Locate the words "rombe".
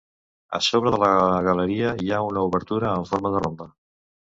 3.51-3.75